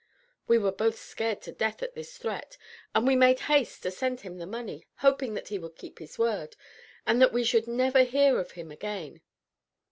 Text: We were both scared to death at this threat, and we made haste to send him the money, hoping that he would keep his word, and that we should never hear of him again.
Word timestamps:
We 0.47 0.57
were 0.57 0.71
both 0.71 0.97
scared 0.97 1.43
to 1.43 1.51
death 1.51 1.83
at 1.83 1.93
this 1.93 2.17
threat, 2.17 2.57
and 2.95 3.05
we 3.05 3.15
made 3.15 3.41
haste 3.41 3.83
to 3.83 3.91
send 3.91 4.21
him 4.21 4.39
the 4.39 4.47
money, 4.47 4.87
hoping 4.95 5.35
that 5.35 5.49
he 5.49 5.59
would 5.59 5.75
keep 5.75 5.99
his 5.99 6.17
word, 6.17 6.55
and 7.05 7.21
that 7.21 7.31
we 7.31 7.43
should 7.43 7.67
never 7.67 8.01
hear 8.03 8.39
of 8.39 8.53
him 8.53 8.71
again. 8.71 9.21